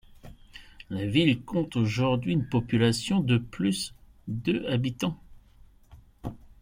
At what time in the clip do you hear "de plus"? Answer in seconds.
3.19-3.93